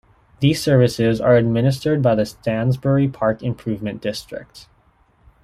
[0.39, 4.65] These services are administered by the Stansbury Park Improvement District.